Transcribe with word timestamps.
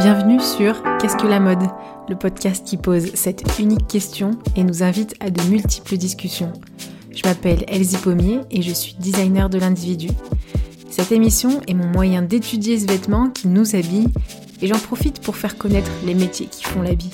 Bienvenue 0.00 0.40
sur 0.40 0.82
Qu'est-ce 0.98 1.18
que 1.18 1.26
la 1.26 1.40
mode? 1.40 1.62
Le 2.08 2.16
podcast 2.16 2.66
qui 2.66 2.78
pose 2.78 3.14
cette 3.14 3.58
unique 3.58 3.86
question 3.86 4.30
et 4.56 4.64
nous 4.64 4.82
invite 4.82 5.14
à 5.20 5.28
de 5.28 5.42
multiples 5.50 5.98
discussions. 5.98 6.54
Je 7.14 7.20
m'appelle 7.28 7.66
Elsie 7.68 7.98
Pommier 7.98 8.40
et 8.50 8.62
je 8.62 8.72
suis 8.72 8.94
designer 8.94 9.50
de 9.50 9.58
l'individu. 9.58 10.08
Cette 10.88 11.12
émission 11.12 11.60
est 11.68 11.74
mon 11.74 11.84
moyen 11.84 12.22
d'étudier 12.22 12.78
ce 12.78 12.86
vêtement 12.86 13.28
qui 13.28 13.48
nous 13.48 13.76
habille 13.76 14.08
et 14.62 14.68
j'en 14.68 14.78
profite 14.78 15.20
pour 15.20 15.36
faire 15.36 15.58
connaître 15.58 15.90
les 16.06 16.14
métiers 16.14 16.46
qui 16.46 16.64
font 16.64 16.80
l'habit. 16.80 17.12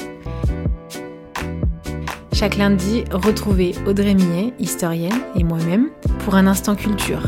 Chaque 2.33 2.57
lundi, 2.57 3.03
retrouvez 3.11 3.75
Audrey 3.89 4.15
Millet, 4.15 4.55
historienne, 4.61 5.23
et 5.35 5.43
moi-même 5.43 5.89
pour 6.21 6.37
un 6.37 6.47
instant 6.47 6.77
culture. 6.77 7.27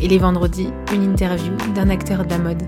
Et 0.00 0.08
les 0.08 0.18
vendredis, 0.18 0.70
une 0.94 1.02
interview 1.02 1.52
d'un 1.74 1.90
acteur 1.90 2.24
de 2.24 2.30
la 2.30 2.38
mode. 2.38 2.62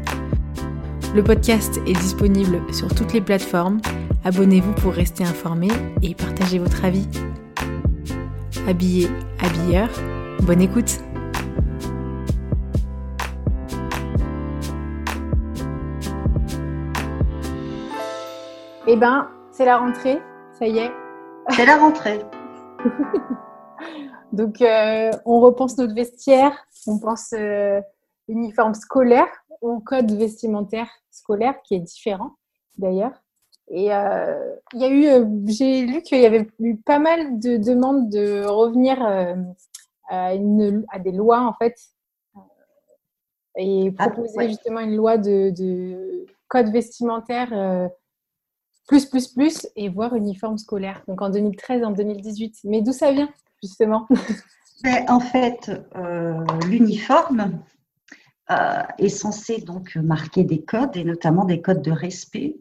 Le 1.12 1.24
podcast 1.24 1.80
est 1.88 1.92
disponible 1.92 2.62
sur 2.72 2.86
toutes 2.94 3.12
les 3.12 3.20
plateformes. 3.20 3.80
Abonnez-vous 4.24 4.72
pour 4.74 4.92
rester 4.92 5.24
informé 5.24 5.66
et 6.02 6.14
partagez 6.14 6.60
votre 6.60 6.84
avis. 6.84 7.08
Habillé, 8.68 9.08
habilleur, 9.40 9.88
bonne 10.42 10.60
écoute 10.60 11.00
Eh 18.86 18.94
ben, 18.94 19.28
c'est 19.50 19.64
la 19.64 19.78
rentrée, 19.78 20.22
ça 20.52 20.68
y 20.68 20.78
est. 20.78 20.92
C'est 21.48 21.66
la 21.66 21.76
rentrée. 21.76 22.20
Donc, 24.32 24.62
euh, 24.62 25.10
on 25.24 25.40
repense 25.40 25.76
notre 25.76 25.94
vestiaire, 25.94 26.52
on 26.86 27.00
pense 27.00 27.34
euh, 27.36 27.80
uniforme 28.28 28.74
scolaire 28.74 29.26
au 29.60 29.80
code 29.80 30.10
vestimentaire 30.12 30.88
scolaire 31.10 31.60
qui 31.62 31.74
est 31.74 31.80
différent 31.80 32.32
d'ailleurs. 32.78 33.22
Et 33.70 33.94
euh, 33.94 34.56
il 34.74 34.80
y 34.80 34.84
a 34.84 34.88
eu, 34.88 35.06
euh, 35.06 35.24
j'ai 35.46 35.86
lu 35.86 36.02
qu'il 36.02 36.20
y 36.20 36.26
avait 36.26 36.48
eu 36.58 36.76
pas 36.76 36.98
mal 36.98 37.38
de 37.38 37.56
demandes 37.56 38.10
de 38.10 38.44
revenir 38.44 39.04
euh, 39.04 39.36
à, 40.08 40.34
une, 40.34 40.84
à, 40.90 40.98
des 40.98 41.12
lois 41.12 41.40
en 41.42 41.52
fait 41.54 41.76
et 43.56 43.92
ah, 43.98 44.10
proposer 44.10 44.48
justement 44.48 44.80
une 44.80 44.96
loi 44.96 45.18
de, 45.18 45.50
de 45.50 46.26
code 46.48 46.72
vestimentaire 46.72 47.90
plus 48.88 49.06
plus 49.06 49.28
plus 49.28 49.68
et 49.76 49.88
voir 49.88 50.14
uniforme 50.14 50.58
scolaire. 50.58 51.02
Donc 51.06 51.20
en 51.22 51.30
2013, 51.30 51.84
en 51.84 51.90
2018. 51.90 52.60
Mais 52.64 52.80
d'où 52.80 52.92
ça 52.92 53.12
vient 53.12 53.30
justement? 53.62 54.08
En 55.08 55.20
fait, 55.20 55.70
l'uniforme, 56.70 57.60
euh, 58.50 58.82
est 58.98 59.08
censé 59.08 59.60
donc 59.60 59.94
marquer 59.94 60.42
des 60.42 60.62
codes 60.62 60.96
et 60.96 61.04
notamment 61.04 61.44
des 61.44 61.60
codes 61.60 61.82
de 61.82 61.92
respect, 61.92 62.56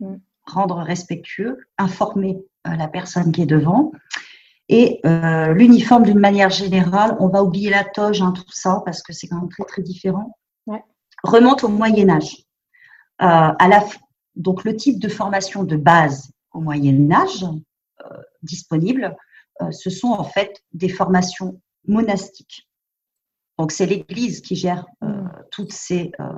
mm. 0.00 0.16
rendre 0.44 0.78
respectueux, 0.78 1.58
informer 1.78 2.42
euh, 2.66 2.74
la 2.74 2.88
personne 2.88 3.30
qui 3.30 3.42
est 3.42 3.46
devant. 3.46 3.92
Et 4.68 5.00
euh, 5.06 5.54
l'uniforme, 5.54 6.02
d'une 6.02 6.18
manière 6.18 6.50
générale, 6.50 7.16
on 7.20 7.28
va 7.28 7.44
oublier 7.44 7.70
la 7.70 7.84
toge, 7.84 8.20
hein, 8.20 8.32
tout 8.32 8.50
ça, 8.50 8.82
parce 8.84 9.00
que 9.00 9.12
c'est 9.12 9.28
quand 9.28 9.36
même 9.40 9.48
très 9.48 9.64
très 9.64 9.82
différent. 9.82 10.36
Remonte 11.22 11.64
au 11.64 11.68
Moyen 11.68 12.10
Âge. 12.10 12.44
à 13.18 13.68
la, 13.68 13.84
donc 14.36 14.62
le 14.64 14.76
type 14.76 15.00
de 15.00 15.08
formation 15.08 15.64
de 15.64 15.76
base 15.76 16.30
au 16.52 16.60
Moyen 16.60 17.10
Âge 17.10 17.44
disponible, 18.42 19.16
ce 19.72 19.90
sont 19.90 20.10
en 20.10 20.22
fait 20.22 20.62
des 20.72 20.88
formations 20.88 21.60
monastiques. 21.88 22.67
Donc, 23.58 23.72
c'est 23.72 23.86
l'Église 23.86 24.40
qui 24.40 24.56
gère 24.56 24.86
euh, 25.02 25.08
mm. 25.08 25.30
toutes, 25.50 25.72
ces, 25.72 26.12
euh, 26.20 26.32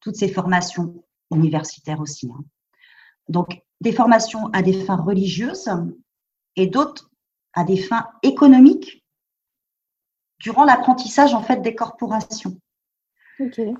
toutes 0.00 0.16
ces 0.16 0.28
formations 0.28 1.02
universitaires 1.32 2.00
aussi. 2.00 2.30
Hein. 2.32 2.44
Donc, 3.28 3.62
des 3.80 3.92
formations 3.92 4.46
à 4.52 4.62
des 4.62 4.84
fins 4.84 4.96
religieuses 4.96 5.70
et 6.56 6.66
d'autres 6.66 7.10
à 7.52 7.64
des 7.64 7.76
fins 7.76 8.06
économiques 8.22 9.04
durant 10.38 10.64
l'apprentissage 10.64 11.34
en 11.34 11.42
fait 11.42 11.62
des 11.62 11.74
corporations. 11.74 12.56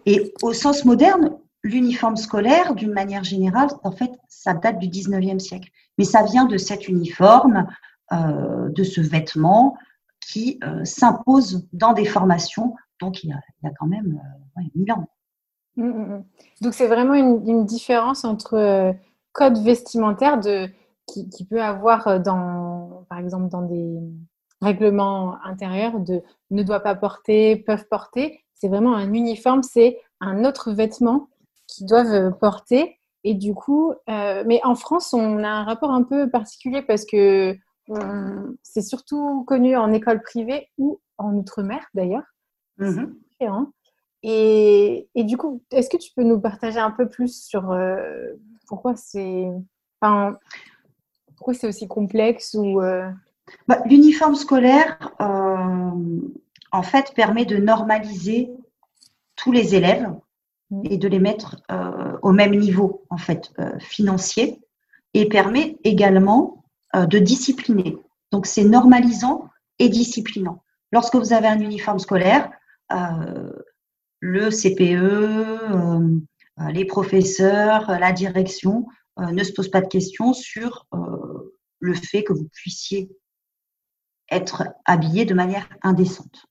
Et 0.06 0.33
au 0.43 0.53
sens 0.53 0.84
moderne, 0.84 1.39
l'uniforme 1.62 2.16
scolaire, 2.16 2.75
d'une 2.75 2.93
manière 2.93 3.25
générale, 3.25 3.69
en 3.83 3.93
fait, 3.93 4.10
ça 4.28 4.55
date 4.55 4.78
du 4.78 4.89
19e 4.89 5.39
siècle. 5.39 5.71
Mais 5.99 6.05
ça 6.05 6.22
vient 6.22 6.47
de 6.47 6.56
cet 6.56 6.89
uniforme, 6.89 7.66
euh, 8.12 8.69
de 8.71 8.84
ce 8.84 9.00
vêtement 9.00 9.77
qui 10.21 10.59
euh, 10.65 10.85
s'impose 10.85 11.67
dans 11.73 11.93
des 11.93 12.05
formations. 12.05 12.75
Donc, 13.01 13.25
il 13.25 13.31
y 13.31 13.33
a, 13.33 13.71
quand 13.79 13.87
même 13.87 14.21
euh, 14.59 14.63
mille 14.75 14.93
ans. 14.93 15.07
Mmh, 15.77 15.85
mmh, 15.85 16.17
mmh. 16.17 16.25
Donc, 16.63 16.75
c'est 16.75 16.87
vraiment 16.87 17.15
une, 17.15 17.65
différence 17.65 18.25
entre 18.25 18.55
euh, 18.55 18.93
code 19.33 19.59
vestimentaire 19.59 20.39
de, 20.41 20.69
qui, 21.07 21.29
qui, 21.31 21.45
peut 21.45 21.63
avoir, 21.63 22.21
dans, 22.21 23.07
par 23.09 23.19
exemple, 23.19 23.49
dans 23.49 23.63
des 23.63 23.99
règlements 24.61 25.43
intérieurs 25.45 25.99
de 26.01 26.23
ne 26.51 26.63
doit 26.63 26.81
pas 26.81 26.95
porter, 26.95 27.57
peuvent 27.57 27.87
porter. 27.89 28.45
C'est 28.55 28.69
vraiment 28.69 28.95
un 28.95 29.13
uniforme, 29.15 29.63
c'est 29.63 29.99
un 30.21 30.45
autre 30.45 30.73
vêtement 30.73 31.29
qu'ils 31.67 31.87
doivent 31.87 32.37
porter. 32.39 32.99
Et 33.25 33.35
du 33.35 33.55
coup, 33.55 33.95
mais 34.07 34.61
en 34.65 34.75
France, 34.75 35.15
on 35.15 35.43
a 35.45 35.49
un 35.49 35.65
rapport 35.65 35.93
un 35.93 36.03
peu 36.03 36.29
particulier 36.29 36.83
parce 36.83 37.07
que 37.07 37.53
euh, 37.53 37.55
c'est 38.62 38.83
surtout 38.83 39.45
connu 39.45 39.77
en 39.77 39.93
école 39.93 40.23
privée 40.23 40.69
ou 40.78 41.01
en 41.19 41.34
outre-mer 41.34 41.84
d'ailleurs. 41.95 42.25
Mhm. 42.78 43.17
Et, 44.23 45.09
et, 45.15 45.25
du 45.25 45.39
coup, 45.39 45.62
est-ce 45.71 45.89
que 45.89 45.97
tu 45.97 46.12
peux 46.15 46.23
nous 46.23 46.39
partager 46.39 46.78
un 46.78 46.91
peu 46.91 47.09
plus 47.09 47.43
sur 47.43 47.71
euh, 47.71 48.33
pourquoi 48.69 48.95
c'est 48.95 49.49
enfin, 50.01 50.37
pourquoi 51.37 51.55
c'est 51.55 51.67
aussi 51.67 51.89
complexe 51.89 52.55
ou 52.55 52.83
euh? 52.83 53.11
bah, 53.67 53.81
L'uniforme 53.87 54.34
scolaire, 54.34 54.99
en 55.19 56.83
fait, 56.83 57.15
permet 57.15 57.47
de 57.47 57.57
normaliser 57.57 58.51
tous 59.37 59.53
les 59.53 59.75
élèves 59.75 60.12
mmh. 60.71 60.83
et 60.84 60.99
de 60.99 61.09
les 61.09 61.19
mettre 61.19 61.62
au 62.22 62.33
même 62.33 62.55
niveau 62.55 63.05
en 63.09 63.17
fait 63.17 63.53
financier 63.78 64.61
et 65.15 65.28
permet 65.28 65.78
également 65.83 66.59
euh, 66.59 66.59
de 66.95 67.19
discipliner. 67.19 67.97
Donc, 68.33 68.47
c'est 68.47 68.65
normalisant 68.65 69.49
et 69.78 69.89
disciplinant. 69.89 70.62
Lorsque 70.93 71.17
vous 71.17 71.33
avez 71.33 71.47
un 71.47 71.61
uniforme 71.61 71.99
scolaire, 71.99 72.51
euh, 72.93 73.53
le 74.21 74.51
CPE, 74.51 75.03
euh, 75.03 76.21
les 76.73 76.84
professeurs, 76.84 77.91
la 77.91 78.12
direction 78.12 78.87
ne 79.19 79.43
se 79.43 79.53
posent 79.53 79.71
pas 79.71 79.81
de 79.81 79.89
questions 79.89 80.33
sur 80.33 80.87
le 81.78 81.95
fait 81.95 82.23
que 82.23 82.33
vous 82.33 82.49
puissiez 82.53 83.11
être 84.31 84.65
habillé 84.84 85.25
de 85.25 85.34
manière 85.34 85.69
indécente. 85.83 86.47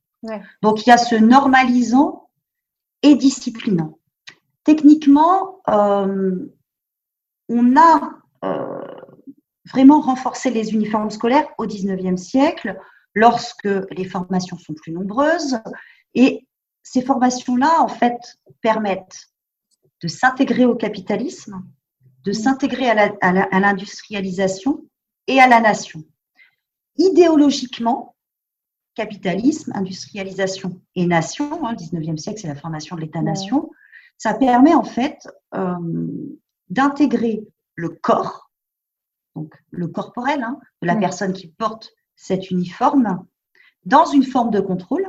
Donc, 0.62 0.86
il 0.86 0.90
y 0.90 0.92
a 0.92 0.98
ce 0.98 1.16
normalisant 1.16 2.30
et 3.04 3.16
disciplinant. 3.16 4.00
Techniquement, 4.64 5.62
on 5.68 6.50
a 7.78 8.12
vraiment 9.72 10.02
renforcer 10.02 10.50
les 10.50 10.74
uniformes 10.74 11.10
scolaires 11.10 11.48
au 11.58 11.66
19e 11.66 12.18
siècle, 12.18 12.78
lorsque 13.14 13.70
les 13.92 14.06
formations 14.06 14.58
sont 14.58 14.74
plus 14.74 14.92
nombreuses. 14.92 15.60
Et 16.14 16.48
ces 16.84 17.02
formations-là, 17.02 17.82
en 17.82 17.88
fait, 17.88 18.18
permettent 18.62 19.30
de 20.02 20.08
s'intégrer 20.08 20.66
au 20.66 20.76
capitalisme, 20.76 21.64
de 22.24 22.32
s'intégrer 22.32 22.90
à 22.90 23.60
l'industrialisation 23.60 24.86
et 25.28 25.40
à 25.40 25.48
la 25.48 25.60
nation. 25.60 26.04
Idéologiquement, 26.98 28.16
capitalisme, 28.96 29.72
industrialisation 29.76 30.82
et 30.96 31.06
nation, 31.06 31.66
hein, 31.66 31.72
le 31.72 31.78
19e 31.78 32.18
siècle, 32.18 32.40
c'est 32.42 32.48
la 32.48 32.56
formation 32.56 32.96
de 32.96 33.02
l'État-nation, 33.02 33.70
ça 34.18 34.34
permet 34.34 34.74
en 34.74 34.84
fait 34.84 35.28
euh, 35.56 35.76
d'intégrer 36.70 37.48
le 37.76 37.90
corps 37.90 38.49
donc 39.40 39.54
le 39.72 39.88
corporel 39.88 40.44
hein, 40.44 40.60
de 40.82 40.88
la 40.88 40.96
mm. 40.96 41.00
personne 41.00 41.34
qui 41.34 41.48
porte 41.48 41.92
cet 42.16 42.52
uniforme, 42.52 43.26
dans 43.86 44.06
une 44.06 44.24
forme 44.24 44.52
de 44.52 44.60
contrôle, 44.60 45.08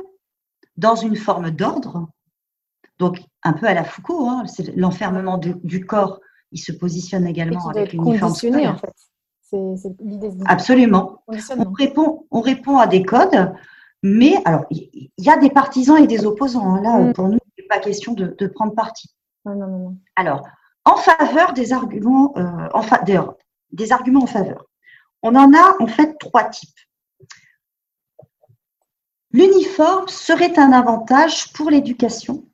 dans 0.77 0.95
une 0.95 1.17
forme 1.17 1.51
d'ordre. 1.51 2.07
Donc 2.97 3.19
un 3.43 3.53
peu 3.53 3.65
à 3.67 3.73
la 3.73 3.83
Foucault, 3.83 4.29
hein, 4.29 4.45
c'est 4.47 4.75
l'enfermement 4.75 5.37
du 5.37 5.85
corps. 5.85 6.21
Il 6.53 6.59
se 6.59 6.71
positionne 6.71 7.25
également 7.27 7.67
avec 7.69 7.93
l'uniforme 7.93 8.31
En 8.31 8.77
fait. 8.77 8.93
C'est 9.41 9.89
l'idée. 9.99 10.31
Absolument. 10.45 11.23
On 11.27 11.71
répond, 11.73 12.25
on 12.31 12.39
répond 12.39 12.77
à 12.77 12.87
des 12.87 13.03
codes, 13.03 13.53
mais 14.01 14.35
alors 14.45 14.65
il 14.69 15.11
y, 15.17 15.29
a 15.29 15.37
des 15.37 15.49
partisans 15.49 15.97
et 15.97 16.07
des 16.07 16.25
opposants. 16.25 16.75
Hein. 16.75 16.81
Là, 16.81 16.99
mm. 16.99 17.13
pour 17.13 17.27
nous, 17.27 17.37
il 17.57 17.61
n'est 17.61 17.67
pas 17.67 17.79
question 17.79 18.13
de, 18.13 18.47
prendre 18.47 18.73
parti. 18.73 19.09
Non, 19.45 19.55
non, 19.55 19.67
non. 19.67 19.97
Alors, 20.15 20.47
en 20.85 20.95
faveur 20.95 21.51
des 21.51 21.73
arguments, 21.73 22.33
euh, 22.37 22.69
en 22.73 22.81
des 23.71 23.91
arguments 23.91 24.23
en 24.23 24.27
faveur. 24.27 24.65
On 25.21 25.35
en 25.35 25.53
a 25.53 25.81
en 25.81 25.87
fait 25.87 26.17
trois 26.19 26.45
types. 26.45 26.79
L'uniforme 29.31 30.07
serait 30.07 30.57
un 30.59 30.71
avantage 30.73 31.53
pour 31.53 31.69
l'éducation 31.69 32.45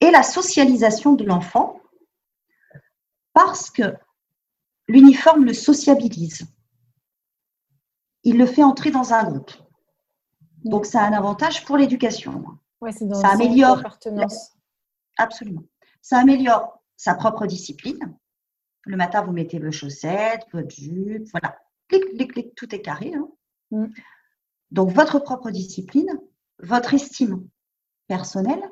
et 0.00 0.10
la 0.10 0.22
socialisation 0.22 1.12
de 1.12 1.24
l'enfant 1.24 1.80
Parce 3.32 3.70
que 3.70 3.94
l'uniforme 4.88 5.44
le 5.44 5.52
sociabilise. 5.52 6.46
Il 8.24 8.38
le 8.38 8.46
fait 8.46 8.62
entrer 8.62 8.90
dans 8.90 9.12
un 9.12 9.24
groupe. 9.24 9.52
Donc, 10.64 10.86
ça 10.86 11.02
a 11.02 11.06
un 11.06 11.12
avantage 11.12 11.64
pour 11.64 11.76
l'éducation. 11.76 12.44
Ouais, 12.80 12.92
ça 12.92 13.28
améliore. 13.28 13.82
Absolument. 15.16 15.62
Ça 16.02 16.18
améliore 16.18 16.82
sa 16.96 17.14
propre 17.14 17.46
discipline. 17.46 18.16
Le 18.88 18.96
matin, 18.96 19.22
vous 19.22 19.32
mettez 19.32 19.58
vos 19.58 19.70
chaussettes, 19.70 20.46
votre 20.50 20.70
jupe, 20.70 21.28
voilà. 21.30 21.58
Clic, 21.88 22.04
clic, 22.14 22.32
clic, 22.32 22.54
tout 22.54 22.74
est 22.74 22.80
carré. 22.80 23.12
Hein. 23.14 23.28
Mm. 23.70 23.86
Donc, 24.70 24.90
votre 24.92 25.18
propre 25.18 25.50
discipline, 25.50 26.18
votre 26.58 26.94
estime 26.94 27.46
personnelle, 28.06 28.62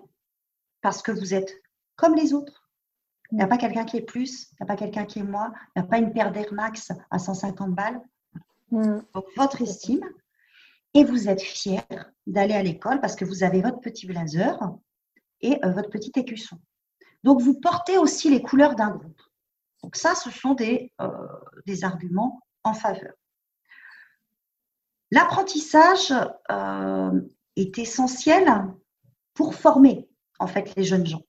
parce 0.81 1.03
que 1.03 1.13
vous 1.13 1.35
êtes 1.35 1.53
comme 1.97 2.15
les 2.15 2.33
autres. 2.33 2.67
Il 3.31 3.37
n'y 3.37 3.43
a 3.43 3.47
mm. 3.47 3.51
pas 3.51 3.59
quelqu'un 3.59 3.85
qui 3.85 3.99
est 3.99 4.07
plus, 4.07 4.49
il 4.53 4.57
n'y 4.63 4.65
a 4.65 4.67
pas 4.67 4.77
quelqu'un 4.77 5.05
qui 5.05 5.19
est 5.19 5.23
moins, 5.23 5.53
il 5.75 5.81
n'y 5.81 5.87
a 5.87 5.87
pas 5.87 5.99
une 5.99 6.15
paire 6.15 6.33
d'Air 6.33 6.51
Max 6.55 6.93
à 7.11 7.19
150 7.19 7.75
balles. 7.75 8.01
Mm. 8.71 9.01
Donc, 9.13 9.27
votre 9.37 9.61
estime, 9.61 10.09
et 10.95 11.05
vous 11.05 11.29
êtes 11.29 11.43
fier 11.43 11.85
d'aller 12.27 12.55
à 12.55 12.63
l'école 12.63 13.03
parce 13.03 13.17
que 13.17 13.27
vous 13.27 13.45
avez 13.45 13.61
votre 13.61 13.81
petit 13.81 14.07
blazer 14.07 14.59
et 15.43 15.63
euh, 15.63 15.73
votre 15.73 15.91
petit 15.91 16.13
écusson. 16.17 16.59
Donc, 17.23 17.43
vous 17.43 17.61
portez 17.61 17.99
aussi 17.99 18.31
les 18.31 18.41
couleurs 18.41 18.77
d'un 18.77 18.93
groupe. 18.93 19.21
Donc, 19.87 19.95
ça, 19.95 20.17
ce 20.17 20.33
sont 20.33 20.55
des, 20.55 20.93
euh, 21.01 21.09
des 21.65 21.85
arguments 21.85 22.41
en 22.65 22.75
faveur. 22.75 23.13
L'apprentissage 25.13 26.13
euh, 26.51 27.21
est 27.55 27.79
essentiel 27.79 28.67
pour 29.33 29.55
former 29.55 30.09
en 30.41 30.49
fait 30.49 30.75
les 30.75 30.83
jeunes 30.83 31.07
gens. 31.07 31.23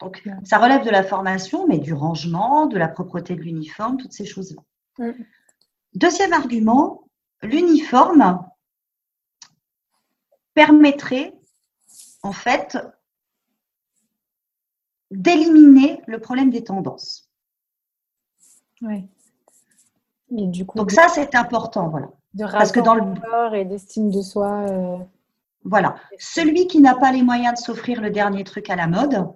Donc, 0.00 0.22
ça 0.44 0.58
relève 0.58 0.84
de 0.84 0.90
la 0.90 1.02
formation, 1.02 1.66
mais 1.66 1.78
du 1.78 1.94
rangement, 1.94 2.66
de 2.66 2.76
la 2.76 2.88
propreté 2.88 3.34
de 3.34 3.40
l'uniforme, 3.40 3.96
toutes 3.96 4.12
ces 4.12 4.26
choses-là. 4.26 4.60
Deuxième 5.94 6.34
argument, 6.34 7.08
l'uniforme 7.40 8.46
permettrait 10.52 11.32
en 12.22 12.32
fait 12.32 12.76
d'éliminer 15.10 16.02
le 16.06 16.20
problème 16.20 16.50
des 16.50 16.64
tendances. 16.64 17.30
Oui. 18.82 19.08
du 20.30 20.64
coup, 20.64 20.78
Donc 20.78 20.90
ça, 20.90 21.08
c'est 21.08 21.34
important, 21.34 21.88
voilà. 21.88 22.08
De 22.34 22.44
Parce 22.44 22.70
que 22.72 22.80
dans 22.80 22.94
le 22.94 23.20
corps 23.20 23.54
et 23.54 23.64
d'estime 23.64 24.10
de 24.10 24.22
soi. 24.22 24.64
Euh, 24.68 24.98
voilà. 25.64 25.96
Celui 26.18 26.68
qui 26.68 26.80
n'a 26.80 26.94
pas 26.94 27.10
les 27.12 27.22
moyens 27.22 27.54
de 27.54 27.64
s'offrir 27.64 28.00
le 28.00 28.10
dernier 28.10 28.44
truc 28.44 28.70
à 28.70 28.76
la 28.76 28.86
mode, 28.86 29.28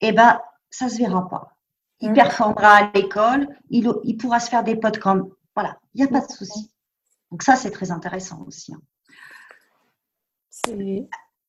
eh 0.00 0.12
ben, 0.12 0.40
ça 0.70 0.88
se 0.88 0.98
verra 0.98 1.28
pas. 1.28 1.56
Il 2.00 2.10
mmh. 2.10 2.14
performera 2.14 2.76
à 2.76 2.90
l'école, 2.92 3.48
il, 3.70 3.90
il, 4.04 4.16
pourra 4.16 4.40
se 4.40 4.50
faire 4.50 4.64
des 4.64 4.76
potes 4.76 4.98
comme. 4.98 5.32
Voilà, 5.54 5.78
il 5.94 6.02
n'y 6.02 6.08
a 6.08 6.10
pas 6.10 6.26
de 6.26 6.30
souci. 6.30 6.72
Donc 7.30 7.42
ça, 7.42 7.56
c'est 7.56 7.70
très 7.70 7.90
intéressant 7.90 8.44
aussi. 8.46 8.74
Hein. 8.74 8.80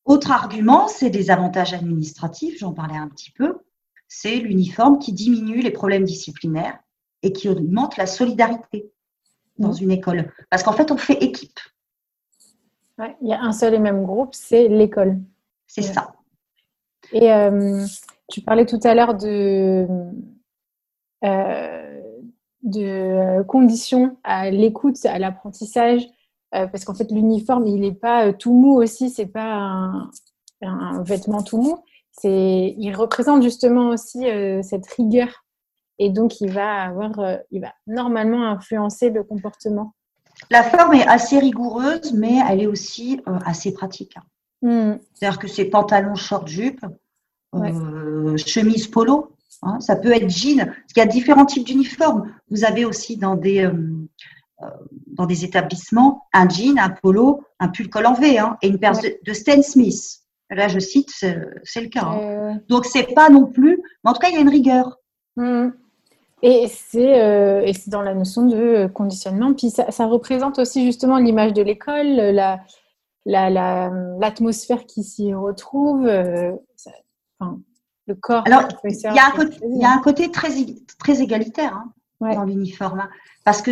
Autre 0.04 0.30
argument, 0.30 0.88
c'est 0.88 1.10
des 1.10 1.30
avantages 1.30 1.74
administratifs, 1.74 2.58
j'en 2.58 2.72
parlais 2.72 2.96
un 2.96 3.08
petit 3.08 3.30
peu. 3.30 3.58
C'est 4.08 4.36
l'uniforme 4.36 4.98
qui 4.98 5.12
diminue 5.12 5.60
les 5.60 5.70
problèmes 5.70 6.04
disciplinaires 6.04 6.78
et 7.22 7.32
qui 7.32 7.48
augmente 7.48 7.96
la 7.96 8.06
solidarité 8.06 8.90
dans 9.58 9.72
mmh. 9.72 9.82
une 9.82 9.90
école. 9.90 10.32
Parce 10.50 10.62
qu'en 10.62 10.72
fait, 10.72 10.90
on 10.90 10.96
fait 10.96 11.22
équipe. 11.22 11.60
il 12.98 13.28
y 13.28 13.32
a 13.32 13.40
un 13.40 13.52
seul 13.52 13.74
et 13.74 13.78
même 13.78 14.04
groupe, 14.04 14.34
c'est 14.34 14.68
l'école. 14.68 15.20
C'est 15.66 15.82
ça. 15.82 16.14
Et 17.12 17.32
euh, 17.32 17.86
tu 18.28 18.40
parlais 18.40 18.66
tout 18.66 18.80
à 18.82 18.94
l'heure 18.94 19.14
de, 19.14 19.86
euh, 21.24 22.00
de 22.62 23.42
conditions 23.44 24.16
à 24.24 24.50
l'écoute, 24.50 25.04
à 25.04 25.18
l'apprentissage, 25.18 26.06
euh, 26.54 26.66
parce 26.66 26.84
qu'en 26.84 26.94
fait 26.94 27.10
l'uniforme 27.12 27.66
il 27.66 27.80
n'est 27.80 27.94
pas 27.94 28.26
euh, 28.26 28.32
tout 28.32 28.52
mou 28.52 28.80
aussi, 28.80 29.08
c'est 29.08 29.26
pas 29.26 29.92
un, 30.62 31.02
vêtement 31.02 31.42
tout 31.42 31.62
mou, 31.62 31.78
c'est 32.10 32.74
il 32.76 32.92
représente 32.94 33.42
justement 33.42 33.90
aussi 33.90 34.28
euh, 34.28 34.60
cette 34.62 34.86
rigueur 34.88 35.28
et 35.98 36.10
donc 36.10 36.40
il 36.40 36.50
va 36.50 36.82
avoir, 36.82 37.12
il 37.50 37.60
va 37.60 37.72
normalement 37.86 38.48
influencer 38.48 39.10
le 39.10 39.22
comportement. 39.22 39.94
La 40.50 40.62
forme 40.62 40.94
est 40.94 41.06
assez 41.06 41.38
rigoureuse, 41.38 42.14
mais 42.14 42.38
elle 42.48 42.62
est 42.62 42.66
aussi 42.66 43.20
assez 43.44 43.74
pratique. 43.74 44.16
Hmm. 44.62 44.94
C'est-à-dire 45.12 45.38
que 45.38 45.46
c'est 45.46 45.66
pantalon, 45.66 46.14
short, 46.14 46.48
jupe, 46.48 46.80
chemise 47.52 48.86
polo, 48.86 49.36
hein, 49.62 49.78
ça 49.80 49.96
peut 49.96 50.12
être 50.12 50.30
jean. 50.30 50.64
Parce 50.64 50.92
qu'il 50.94 51.02
y 51.02 51.06
a 51.06 51.06
différents 51.06 51.44
types 51.44 51.66
d'uniformes. 51.66 52.32
Vous 52.50 52.64
avez 52.64 52.86
aussi 52.86 53.18
dans 53.18 53.36
des, 53.36 53.68
euh, 54.62 54.66
dans 55.12 55.26
des 55.26 55.44
établissements 55.44 56.24
un 56.32 56.48
jean, 56.48 56.78
un 56.78 56.90
polo, 56.90 57.42
un 57.58 57.68
pull 57.68 57.88
col 57.88 58.06
en 58.06 58.14
V 58.14 58.38
hein, 58.38 58.56
et 58.62 58.68
une 58.68 58.78
paire 58.78 58.92
de, 58.92 59.32
Stan 59.32 59.62
Smith. 59.62 60.20
Là, 60.50 60.66
je 60.68 60.80
cite, 60.80 61.10
c'est 61.10 61.80
le 61.80 61.88
cas. 61.88 62.04
Hein. 62.04 62.60
Donc, 62.68 62.84
c'est 62.84 63.14
pas 63.14 63.28
non 63.28 63.46
plus, 63.46 63.80
mais 64.02 64.10
en 64.10 64.12
tout 64.12 64.20
cas, 64.20 64.28
il 64.28 64.34
y 64.34 64.38
a 64.38 64.40
une 64.40 64.48
rigueur. 64.48 64.98
Mmh. 65.36 65.68
Et 66.42 66.68
c'est 66.68 67.22
euh, 67.22 67.70
dans 67.86 68.02
la 68.02 68.14
notion 68.14 68.46
de 68.46 68.88
conditionnement. 68.92 69.52
Puis 69.52 69.70
ça, 69.70 69.90
ça 69.90 70.06
représente 70.06 70.58
aussi 70.58 70.84
justement 70.86 71.18
l'image 71.18 71.52
de 71.52 71.62
l'école, 71.62 72.06
la, 72.06 72.60
l'atmosphère 73.26 74.78
la, 74.78 74.84
qui 74.84 75.04
s'y 75.04 75.34
retrouve, 75.34 76.06
euh, 76.06 76.52
enfin, 77.38 77.60
le 78.06 78.14
corps. 78.14 78.42
Alors, 78.46 78.64
il 78.84 78.92
y, 78.92 79.18
a 79.18 79.26
un 79.26 79.30
côté, 79.30 79.58
y 79.62 79.84
a 79.84 79.92
un 79.92 80.00
côté 80.00 80.30
très, 80.30 80.48
très 80.98 81.20
égalitaire 81.20 81.76
hein, 82.20 82.34
dans 82.34 82.44
l'uniforme. 82.44 83.00
Hein. 83.00 83.10
parce 83.44 83.60
que 83.60 83.70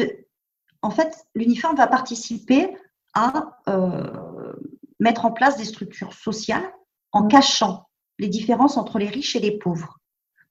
en 0.82 0.90
fait, 0.90 1.26
l'uniforme 1.34 1.76
va 1.76 1.86
participer 1.86 2.76
à 3.14 3.58
euh, 3.69 4.52
mettre 5.00 5.25
en 5.25 5.32
place 5.32 5.56
des 5.56 5.64
structures 5.64 6.12
sociales 6.12 6.72
en 7.12 7.26
cachant 7.26 7.84
les 8.19 8.28
différences 8.28 8.76
entre 8.76 8.98
les 8.98 9.08
riches 9.08 9.36
et 9.36 9.40
les 9.40 9.58
pauvres. 9.58 9.98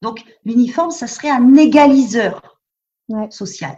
Donc, 0.01 0.23
l'uniforme, 0.45 0.91
ça 0.91 1.07
serait 1.07 1.29
un 1.29 1.55
égaliseur 1.55 2.59
social. 3.29 3.77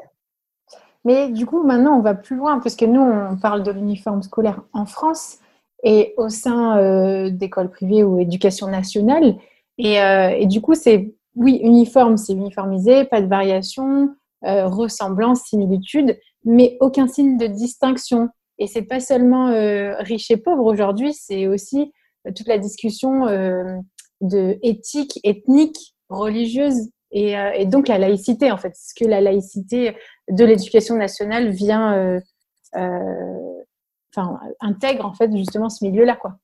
Mais 1.05 1.29
du 1.29 1.45
coup, 1.45 1.63
maintenant, 1.63 1.97
on 1.97 2.01
va 2.01 2.13
plus 2.13 2.35
loin, 2.35 2.59
parce 2.59 2.75
que 2.75 2.85
nous, 2.85 3.01
on 3.01 3.37
parle 3.37 3.63
de 3.63 3.71
l'uniforme 3.71 4.21
scolaire 4.21 4.61
en 4.73 4.85
France 4.85 5.37
et 5.83 6.13
au 6.17 6.29
sein 6.29 6.77
euh, 6.77 7.29
d'écoles 7.29 7.69
privées 7.69 8.03
ou 8.03 8.19
éducation 8.19 8.67
nationale. 8.67 9.37
Et, 9.77 10.01
euh, 10.01 10.29
et 10.29 10.45
du 10.45 10.61
coup, 10.61 10.75
c'est, 10.75 11.15
oui, 11.35 11.59
uniforme, 11.63 12.17
c'est 12.17 12.33
uniformisé, 12.33 13.05
pas 13.05 13.21
de 13.21 13.27
variation, 13.27 14.15
ressemblance, 14.41 15.41
similitude 15.41 16.17
mais 16.45 16.77
aucun 16.79 17.07
signe 17.07 17.37
de 17.37 17.47
distinction. 17.47 18.29
Et 18.57 18.67
c'est 18.67 18.83
pas 18.83 18.99
seulement 18.99 19.47
euh, 19.47 19.95
riche 19.99 20.31
et 20.31 20.37
pauvre 20.37 20.65
aujourd'hui, 20.65 21.13
c'est 21.13 21.47
aussi 21.47 21.93
euh, 22.27 22.31
toute 22.35 22.47
la 22.47 22.57
discussion 22.57 23.27
euh, 23.27 23.77
de 24.21 24.57
éthique, 24.63 25.19
ethnique, 25.23 25.95
religieuse 26.09 26.89
et, 27.11 27.33
et, 27.55 27.65
donc 27.65 27.87
la 27.87 27.97
laïcité 27.97 28.51
en 28.51 28.57
fait. 28.57 28.73
Ce 28.75 28.93
que 28.93 29.07
la 29.07 29.21
laïcité 29.21 29.95
de 30.29 30.43
l'éducation 30.43 30.95
nationale 30.95 31.49
vient, 31.49 32.19
enfin 32.73 34.39
intègre 34.59 35.05
en 35.05 35.13
fait 35.13 35.35
justement 35.35 35.69
ce 35.69 35.83
milieu-là 35.85 36.15
quoi. 36.15 36.37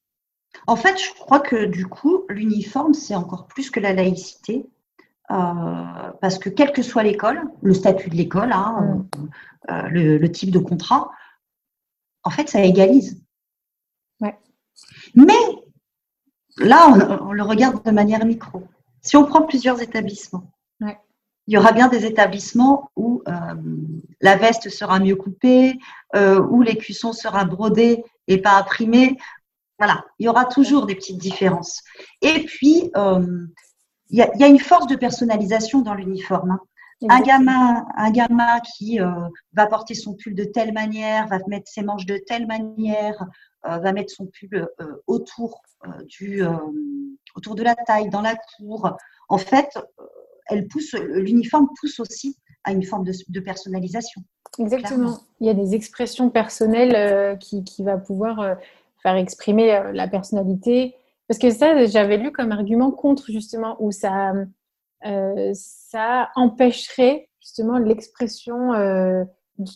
En 0.67 0.75
fait, 0.75 0.97
je 0.97 1.13
crois 1.13 1.39
que 1.39 1.65
du 1.65 1.85
coup, 1.85 2.23
l'uniforme, 2.29 2.93
c'est 2.93 3.15
encore 3.15 3.47
plus 3.47 3.69
que 3.69 3.79
la 3.79 3.93
laïcité. 3.93 4.65
Parce 5.27 6.37
que 6.39 6.49
quelle 6.49 6.71
que 6.71 6.81
soit 6.81 7.03
l'école, 7.03 7.41
le 7.61 7.73
statut 7.73 8.09
de 8.09 8.15
l'école, 8.15 8.51
hein, 8.51 9.05
mm. 9.17 9.29
Euh, 9.71 9.87
le, 9.89 10.31
type 10.31 10.51
de 10.51 10.59
contrat, 10.59 11.09
en 12.23 12.29
fait, 12.29 12.49
ça 12.49 12.61
égalise. 12.63 13.21
Mais 15.15 15.33
là, 16.57 17.19
on, 17.21 17.31
le 17.31 17.43
regarde 17.43 17.83
de 17.83 17.91
manière 17.91 18.25
micro. 18.25 18.63
Si 19.01 19.15
on 19.15 19.25
prend 19.25 19.43
plusieurs 19.43 19.81
établissements, 19.81 20.51
il 21.47 21.53
y 21.53 21.57
aura 21.57 21.71
bien 21.71 21.87
des 21.87 22.05
établissements 22.05 22.89
où 22.95 23.21
euh, 23.27 23.33
la 24.19 24.35
veste 24.35 24.69
sera 24.69 24.99
mieux 24.99 25.15
coupée, 25.15 25.79
euh, 26.15 26.41
où 26.41 26.63
l'écusson 26.63 27.13
sera 27.13 27.45
brodé 27.45 28.03
et 28.27 28.41
pas 28.41 28.57
imprimé. 28.57 29.17
Voilà, 29.77 30.03
il 30.17 30.25
y 30.25 30.29
aura 30.29 30.45
toujours 30.45 30.87
des 30.87 30.95
petites 30.95 31.19
différences. 31.19 31.83
Et 32.21 32.45
puis, 32.45 32.91
il 34.09 34.17
y, 34.17 34.43
a, 34.43 34.47
une 34.47 34.59
force 34.59 34.87
de 34.87 34.95
personnalisation 34.95 35.81
dans 35.81 35.93
l'uniforme. 35.93 36.51
Hein. 36.51 36.59
Un 37.09 37.21
gamin, 37.21 37.85
un 37.97 38.11
gamin 38.11 38.59
qui 38.61 39.01
euh, 39.01 39.09
va 39.53 39.67
porter 39.67 39.95
son 39.95 40.13
pull 40.13 40.33
de 40.33 40.45
telle 40.45 40.73
manière, 40.73 41.27
va 41.27 41.39
mettre 41.47 41.69
ses 41.69 41.83
manches 41.83 42.05
de 42.05 42.17
telle 42.17 42.47
manière, 42.47 43.25
euh, 43.65 43.77
va 43.77 43.91
mettre 43.91 44.13
son 44.13 44.27
pull 44.27 44.67
euh, 44.79 44.85
autour, 45.07 45.61
du, 46.05 46.41
autour 47.35 47.55
de 47.55 47.63
la 47.63 47.75
taille, 47.75 48.09
dans 48.09 48.21
la 48.21 48.35
cour. 48.35 48.95
En 49.27 49.37
fait, 49.37 49.77
elle 50.47 50.67
pousse, 50.67 50.93
l'uniforme 50.93 51.67
pousse 51.79 51.99
aussi 51.99 52.37
à 52.63 52.71
une 52.71 52.83
forme 52.83 53.03
de, 53.03 53.39
personnalisation. 53.39 54.23
Exactement. 54.57 55.19
Il 55.41 55.47
y 55.47 55.49
a 55.49 55.53
des 55.53 55.75
expressions 55.75 56.29
personnelles 56.29 57.37
qui, 57.39 57.63
qui 57.63 57.83
va 57.83 57.97
pouvoir 57.97 58.57
faire 59.03 59.15
exprimer 59.15 59.91
la 59.93 60.07
personnalité. 60.07 60.95
Parce 61.27 61.39
que 61.39 61.49
ça, 61.49 61.85
j'avais 61.85 62.17
lu 62.17 62.31
comme 62.31 62.51
argument 62.51 62.91
contre 62.91 63.31
justement, 63.31 63.75
où 63.79 63.91
ça 63.91 64.33
ça 65.53 66.29
empêcherait 66.35 67.29
justement 67.39 67.77
l'expression 67.77 68.71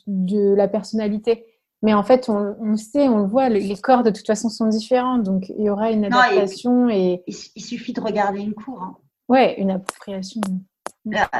de 0.07 0.53
la 0.55 0.67
personnalité. 0.67 1.45
Mais 1.81 1.93
en 1.93 2.03
fait, 2.03 2.27
on, 2.27 2.55
on, 2.59 2.75
sait, 2.75 3.07
on 3.07 3.19
le 3.19 3.27
voit, 3.27 3.47
les 3.47 3.77
corps 3.77 4.03
de 4.03 4.09
toute 4.09 4.27
façon 4.27 4.49
sont 4.49 4.67
différents, 4.67 5.17
donc 5.17 5.47
il 5.49 5.63
y 5.63 5.69
aura 5.69 5.91
une 5.91 6.05
adaptation. 6.05 6.89
et, 6.89 7.23
Il, 7.25 7.63
suffit 7.63 7.93
de 7.93 8.01
regarder 8.01 8.41
une 8.41 8.53
cour. 8.53 8.81
Hein. 8.81 8.97
Ouais, 9.29 9.59
une 9.59 9.71
appropriation. 9.71 10.41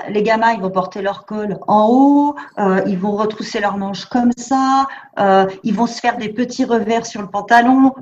Les 0.10 0.24
gamins, 0.24 0.54
ils 0.54 0.62
vont 0.62 0.70
porter 0.70 1.02
leur 1.02 1.26
col 1.26 1.58
en 1.68 1.88
haut, 1.90 2.36
euh, 2.58 2.82
ils 2.88 2.98
vont 2.98 3.12
retrousser 3.12 3.60
leurs 3.60 3.78
manches 3.78 4.06
comme 4.06 4.32
ça, 4.38 4.88
euh, 5.20 5.46
ils 5.64 5.74
vont 5.74 5.88
se 5.88 6.00
faire 6.00 6.18
des 6.18 6.30
petits 6.30 6.66
revers 6.66 7.06
sur 7.06 7.22
le 7.22 7.30
pantalon. 7.30 7.94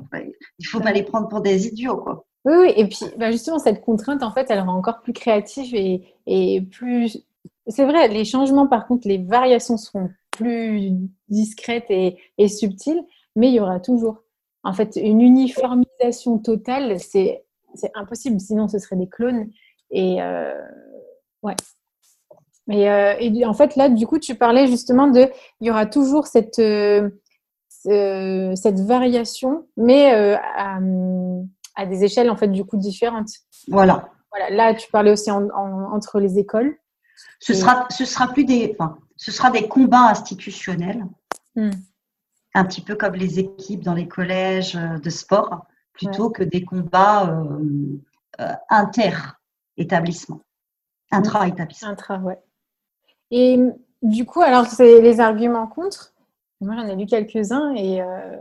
Il 0.58 0.66
faut 0.66 0.80
pas 0.80 0.92
les 0.92 1.02
prendre 1.02 1.28
pour 1.28 1.40
des 1.40 1.66
idiots, 1.66 1.96
quoi. 1.96 2.24
Oui, 2.44 2.72
et 2.76 2.86
puis 2.86 3.00
bah 3.18 3.30
justement, 3.30 3.58
cette 3.58 3.82
contrainte, 3.82 4.22
en 4.22 4.32
fait, 4.32 4.46
elle 4.48 4.60
rend 4.60 4.76
encore 4.76 5.02
plus 5.02 5.12
créative 5.12 5.74
et, 6.26 6.60
plus. 6.70 7.18
C'est 7.66 7.84
vrai, 7.84 8.08
les 8.08 8.24
changements, 8.24 8.66
par 8.66 8.86
contre, 8.86 9.06
les 9.06 9.18
variations 9.18 9.76
seront 9.76 10.08
plus 10.30 10.92
discrètes 11.28 11.90
et, 11.90 12.16
et 12.38 12.48
subtiles, 12.48 13.02
mais 13.36 13.48
il 13.48 13.54
y 13.54 13.60
aura 13.60 13.80
toujours. 13.80 14.22
En 14.64 14.72
fait, 14.72 14.96
une 14.96 15.20
uniformisation 15.20 16.38
totale, 16.38 16.98
c'est 17.00 17.44
impossible, 17.94 18.40
sinon 18.40 18.68
ce 18.68 18.78
serait 18.78 18.96
des 18.96 19.08
clones. 19.08 19.50
Et 19.90 20.22
euh, 20.22 20.54
ouais. 21.42 21.54
Euh, 22.70 23.14
et 23.18 23.46
en 23.46 23.54
fait, 23.54 23.76
là, 23.76 23.88
du 23.88 24.06
coup, 24.06 24.18
tu 24.18 24.34
parlais 24.34 24.66
justement 24.66 25.06
de. 25.06 25.30
Il 25.60 25.66
y 25.66 25.70
aura 25.70 25.86
toujours 25.86 26.26
cette, 26.26 26.58
euh, 26.58 27.10
cette 27.84 28.80
variation, 28.80 29.66
mais 29.76 30.10
à, 30.10 30.78
à, 31.76 31.86
des 31.86 32.04
échelles, 32.04 32.30
en 32.30 32.36
fait, 32.36 32.48
du 32.48 32.64
coup, 32.64 32.76
différentes. 32.76 33.30
Voilà. 33.68 34.10
voilà. 34.30 34.50
Là, 34.50 34.74
tu 34.74 34.90
parlais 34.90 35.12
aussi 35.12 35.30
entre 35.30 36.20
les 36.20 36.38
écoles. 36.38 36.76
Ce, 37.40 37.54
sera, 37.54 37.86
ce 37.90 38.04
sera 38.04 38.28
plus 38.28 38.44
des. 38.44 38.76
Enfin, 38.78 38.98
ce 39.16 39.32
sera 39.32 39.50
des 39.50 39.66
combats 39.66 40.10
institutionnels. 40.10 41.04
Hmm. 41.56 41.70
Un 42.54 42.64
petit 42.64 42.80
peu 42.80 42.96
comme 42.96 43.14
les 43.14 43.38
équipes 43.38 43.82
dans 43.82 43.94
les 43.94 44.08
collèges 44.08 44.74
de 44.74 45.10
sport, 45.10 45.66
plutôt 45.92 46.30
que 46.30 46.42
des 46.42 46.64
combats 46.64 47.42
inter 51.10 51.46
établissement. 51.46 51.88
Intra-établissement. 51.88 51.88
Intra, 51.90 52.18
ouais. 52.18 52.38
Et 53.30 53.58
du 54.02 54.24
coup, 54.24 54.40
alors, 54.40 54.66
c'est 54.66 55.00
les 55.00 55.20
arguments 55.20 55.66
contre. 55.66 56.14
Moi, 56.60 56.74
j'en 56.76 56.86
ai 56.86 56.96
lu 56.96 57.06
quelques-uns 57.06 57.74
et. 57.74 58.00
Euh... 58.00 58.36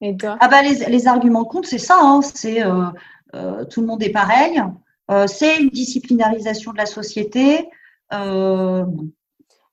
Et 0.00 0.16
toi? 0.16 0.36
Ah, 0.40 0.48
bah, 0.48 0.62
les, 0.62 0.86
les 0.86 1.06
arguments 1.06 1.44
contre, 1.44 1.68
c'est 1.68 1.78
ça. 1.78 1.98
Hein. 2.00 2.20
c'est 2.22 2.62
euh, 2.64 2.86
euh, 3.34 3.64
tout 3.64 3.80
le 3.80 3.86
monde 3.86 4.02
est 4.02 4.10
pareil. 4.10 4.62
C'est 5.26 5.60
une 5.60 5.68
disciplinarisation 5.68 6.72
de 6.72 6.78
la 6.78 6.86
société. 6.86 7.68
Ah 8.10 8.86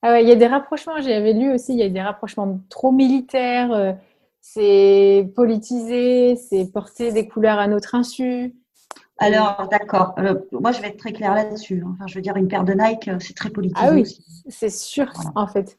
ouais, 0.02 0.22
il 0.22 0.28
y 0.28 0.32
a 0.32 0.36
des 0.36 0.46
rapprochements. 0.46 1.00
J'avais 1.00 1.32
lu 1.32 1.52
aussi, 1.52 1.72
il 1.72 1.78
y 1.78 1.82
a 1.82 1.88
des 1.88 2.02
rapprochements 2.02 2.60
trop 2.68 2.92
militaires. 2.92 3.96
c'est 4.40 5.32
politisé, 5.34 6.36
c'est 6.36 6.70
porter 6.70 7.12
des 7.12 7.28
couleurs 7.28 7.58
à 7.58 7.66
notre 7.66 7.94
insu. 7.94 8.54
Alors, 9.22 9.68
d'accord. 9.70 10.14
Euh, 10.18 10.34
moi, 10.52 10.72
je 10.72 10.80
vais 10.80 10.88
être 10.88 10.98
très 10.98 11.12
claire 11.12 11.34
là-dessus. 11.34 11.84
Enfin, 11.86 12.06
je 12.06 12.14
veux 12.14 12.20
dire, 12.20 12.36
une 12.36 12.48
paire 12.48 12.64
de 12.64 12.72
Nike, 12.72 13.08
euh, 13.08 13.18
c'est 13.20 13.34
très 13.34 13.50
politique. 13.50 13.78
Ah 13.80 13.92
oui, 13.92 14.04
c'est 14.48 14.70
sûr, 14.70 15.10
en 15.34 15.46
fait. 15.46 15.78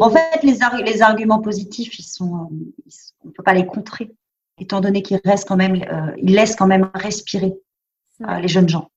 En 0.00 0.10
fait, 0.10 0.42
les, 0.42 0.58
les, 0.84 1.02
arguments 1.02 1.40
positifs, 1.40 1.98
ils 1.98 2.04
sont, 2.04 2.34
euh, 2.34 2.84
on 3.24 3.28
ne 3.28 3.32
peut 3.32 3.42
pas 3.42 3.52
les 3.52 3.66
contrer, 3.66 4.14
étant 4.58 4.80
donné 4.80 5.02
qu'ils 5.02 5.20
restent 5.24 5.46
quand 5.46 5.56
même, 5.56 5.76
ils 6.16 6.34
laissent 6.34 6.56
quand 6.56 6.66
même 6.66 6.90
respirer 6.94 7.54
les 8.20 8.48
jeunes 8.48 8.68
gens. 8.68 8.88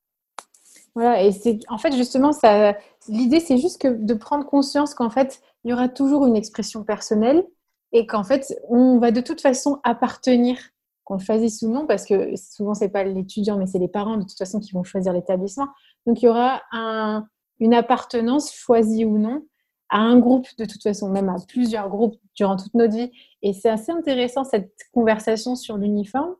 Voilà, 0.93 1.21
et 1.21 1.33
c'est 1.33 1.59
en 1.67 1.77
fait 1.77 1.93
justement 1.93 2.31
ça. 2.31 2.77
L'idée, 3.09 3.41
c'est 3.41 3.57
juste 3.57 3.81
que 3.81 3.89
de 3.89 4.13
prendre 4.13 4.45
conscience 4.45 4.93
qu'en 4.93 5.09
fait, 5.09 5.41
il 5.65 5.71
y 5.71 5.73
aura 5.73 5.89
toujours 5.89 6.25
une 6.25 6.37
expression 6.37 6.85
personnelle 6.85 7.45
et 7.91 8.05
qu'en 8.05 8.23
fait, 8.23 8.53
on 8.69 8.97
va 8.99 9.11
de 9.11 9.19
toute 9.19 9.41
façon 9.41 9.81
appartenir 9.83 10.57
qu'on 11.05 11.19
choisisse 11.19 11.61
ou 11.61 11.71
non, 11.71 11.85
parce 11.85 12.05
que 12.05 12.35
souvent, 12.35 12.73
ce 12.73 12.83
n'est 12.83 12.89
pas 12.89 13.03
l'étudiant, 13.03 13.57
mais 13.57 13.67
c'est 13.67 13.79
les 13.79 13.87
parents 13.87 14.17
de 14.17 14.23
toute 14.23 14.37
façon 14.37 14.59
qui 14.59 14.73
vont 14.73 14.83
choisir 14.83 15.13
l'établissement. 15.13 15.67
Donc, 16.05 16.21
il 16.21 16.25
y 16.25 16.27
aura 16.27 16.61
un, 16.71 17.25
une 17.59 17.73
appartenance 17.73 18.53
choisie 18.53 19.05
ou 19.05 19.17
non 19.17 19.45
à 19.89 19.99
un 19.99 20.17
groupe, 20.17 20.47
de 20.57 20.65
toute 20.65 20.81
façon, 20.81 21.09
même 21.09 21.29
à 21.29 21.35
plusieurs 21.47 21.89
groupes 21.89 22.15
durant 22.35 22.57
toute 22.57 22.73
notre 22.73 22.95
vie. 22.95 23.11
Et 23.43 23.53
c'est 23.53 23.69
assez 23.69 23.91
intéressant, 23.91 24.43
cette 24.43 24.73
conversation 24.91 25.55
sur 25.55 25.77
l'uniforme. 25.77 26.35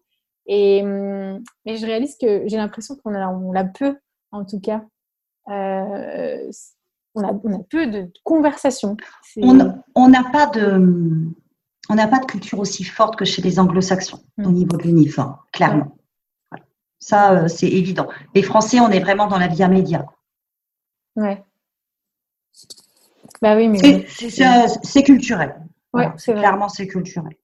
Et, 0.48 0.82
hum, 0.84 1.44
mais 1.66 1.78
je 1.78 1.86
réalise 1.86 2.18
que 2.18 2.48
j'ai 2.48 2.58
l'impression 2.58 2.96
qu'on 2.96 3.14
a, 3.14 3.64
peu, 3.66 3.96
en 4.32 4.46
tout 4.46 4.60
cas. 4.60 4.84
Euh, 5.50 6.52
on, 7.14 7.24
a, 7.24 7.40
on, 7.44 7.54
a, 7.54 7.64
peu 7.70 7.86
de 7.86 8.12
conversations. 8.24 8.98
On 9.38 9.54
n'a 9.54 10.24
pas 10.32 10.48
de 10.48 11.32
on 11.90 11.96
n'a 11.96 12.08
pas 12.08 12.20
de 12.20 12.26
culture 12.26 12.60
aussi 12.60 12.84
forte 12.84 13.16
que 13.16 13.26
chez 13.26 13.42
les 13.42 13.60
anglo-saxons 13.60 14.24
au 14.40 14.50
mm. 14.50 14.54
niveau 14.54 14.78
de 14.78 14.84
l'uniforme, 14.84 15.38
clairement. 15.52 15.96
Ça, 17.00 17.34
euh, 17.34 17.48
c'est 17.48 17.68
évident. 17.68 18.08
Les 18.34 18.42
Français, 18.42 18.80
on 18.80 18.90
est 18.90 19.00
vraiment 19.00 19.28
dans 19.28 19.38
la 19.38 19.48
via 19.48 19.68
média. 19.68 20.06
Ouais. 21.16 21.44
Bah 23.42 23.56
oui, 23.56 23.68
mais. 23.68 24.08
C'est 24.08 25.04
culturel. 25.04 25.56
Ouais, 25.94 26.10
c'est 26.18 26.34
Clairement, 26.34 26.68
c'est 26.68 26.88
culturel. 26.88 27.36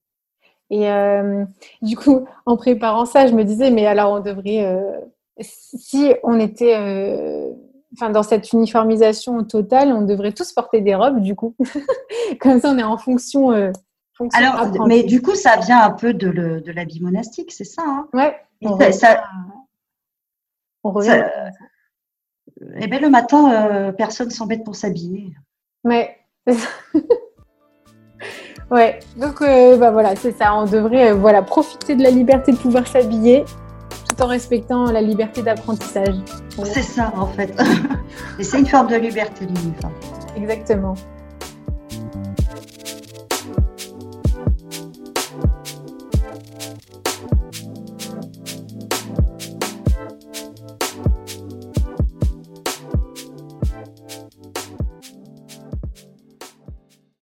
Et 0.71 0.89
euh, 0.89 1.45
du 1.81 1.95
coup, 1.95 2.25
en 2.45 2.57
préparant 2.57 3.05
ça, 3.05 3.27
je 3.27 3.33
me 3.33 3.43
disais, 3.43 3.69
mais 3.69 3.85
alors 3.85 4.13
on 4.13 4.19
devrait. 4.19 4.65
Euh, 4.65 4.97
si 5.39 6.13
on 6.23 6.39
était. 6.39 6.75
Enfin, 7.93 8.09
dans 8.09 8.23
cette 8.23 8.53
uniformisation 8.53 9.43
totale, 9.43 9.91
on 9.91 10.01
devrait 10.01 10.31
tous 10.31 10.53
porter 10.53 10.81
des 10.81 10.95
robes, 10.95 11.21
du 11.21 11.35
coup. 11.35 11.55
Comme 12.39 12.59
ça, 12.59 12.71
on 12.71 12.77
est 12.77 12.83
en 12.83 12.97
fonction 12.97 13.51
alors, 14.33 14.87
mais 14.87 15.03
du 15.03 15.21
coup, 15.21 15.35
ça 15.35 15.57
vient 15.57 15.81
un 15.81 15.91
peu 15.91 16.13
de, 16.13 16.27
le, 16.27 16.61
de 16.61 16.71
la 16.71 16.85
vie 16.85 17.01
monastique, 17.01 17.51
c'est 17.51 17.63
ça 17.63 17.83
hein? 17.85 18.07
Ouais. 18.13 18.35
on, 20.83 20.91
revient, 20.91 21.23
Eh 22.77 22.87
bien, 22.87 22.99
le 22.99 23.09
matin, 23.09 23.51
euh, 23.51 23.91
personne 23.91 24.29
s'embête 24.29 24.63
pour 24.63 24.75
s'habiller. 24.75 25.33
Ouais. 25.83 26.17
ouais. 28.71 28.99
Donc, 29.17 29.41
euh, 29.41 29.77
bah 29.77 29.91
voilà, 29.91 30.15
c'est 30.15 30.31
ça. 30.31 30.55
On 30.55 30.65
devrait 30.65 31.11
euh, 31.11 31.15
voilà, 31.15 31.41
profiter 31.41 31.95
de 31.95 32.03
la 32.03 32.11
liberté 32.11 32.51
de 32.51 32.57
pouvoir 32.57 32.87
s'habiller 32.87 33.45
tout 34.09 34.21
en 34.21 34.27
respectant 34.27 34.91
la 34.91 35.01
liberté 35.01 35.41
d'apprentissage. 35.41 36.15
C'est 36.65 36.81
ça, 36.81 37.13
en 37.15 37.27
fait. 37.27 37.53
Et 38.39 38.43
c'est 38.43 38.59
une 38.59 38.67
forme 38.67 38.87
de 38.87 38.95
liberté, 38.95 39.45
l'uniforme. 39.45 39.93
Exactement. 40.35 40.95